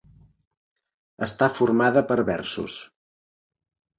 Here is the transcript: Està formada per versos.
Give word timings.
Està 1.25 1.49
formada 1.59 2.03
per 2.11 2.17
versos. 2.31 2.79